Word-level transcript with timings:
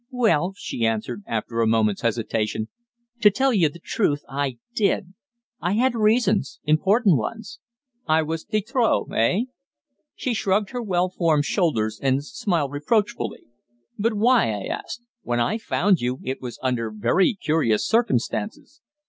"Well," 0.09 0.53
she 0.57 0.83
answered, 0.83 1.21
after 1.27 1.61
a 1.61 1.67
moment's 1.67 2.01
hesitation, 2.01 2.69
"to 3.19 3.29
tell 3.29 3.51
the 3.51 3.79
truth, 3.83 4.23
I 4.27 4.57
did. 4.73 5.13
I 5.59 5.73
had 5.73 5.93
reasons 5.93 6.59
important 6.63 7.17
ones." 7.19 7.59
"I 8.07 8.23
was 8.23 8.43
de 8.43 8.61
trop 8.61 9.11
eh?" 9.13 9.41
She 10.15 10.33
shrugged 10.33 10.71
her 10.71 10.81
well 10.81 11.09
formed 11.11 11.45
shoulders, 11.45 11.99
and 12.01 12.25
smiled 12.25 12.71
reproachfully. 12.71 13.43
"But 13.99 14.15
why?" 14.15 14.49
I 14.51 14.63
asked. 14.65 15.03
"When 15.21 15.39
I 15.39 15.59
found 15.59 16.01
you, 16.01 16.17
it 16.23 16.41
was 16.41 16.57
under 16.63 16.89
very 16.91 17.35
curious 17.35 17.85
circumstances. 17.87 18.81